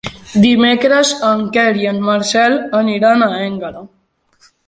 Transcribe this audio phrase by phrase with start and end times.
[0.43, 3.87] Dimecres en Quer i en Marcel aniran a Énguera.